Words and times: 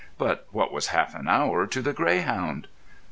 But 0.17 0.47
what 0.49 0.71
was 0.73 0.87
half 0.87 1.13
an 1.13 1.27
hour 1.27 1.67
to 1.67 1.79
The 1.79 1.93
Greyhound? 1.93 2.67